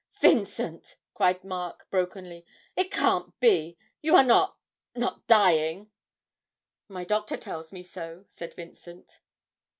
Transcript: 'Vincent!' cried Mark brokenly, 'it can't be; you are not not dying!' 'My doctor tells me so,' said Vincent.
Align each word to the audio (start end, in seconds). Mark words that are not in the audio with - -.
'Vincent!' 0.19 0.95
cried 1.13 1.43
Mark 1.43 1.87
brokenly, 1.91 2.43
'it 2.75 2.89
can't 2.89 3.39
be; 3.39 3.77
you 4.01 4.15
are 4.15 4.23
not 4.23 4.57
not 4.95 5.27
dying!' 5.27 5.91
'My 6.87 7.03
doctor 7.03 7.37
tells 7.37 7.71
me 7.71 7.83
so,' 7.83 8.25
said 8.27 8.55
Vincent. 8.55 9.19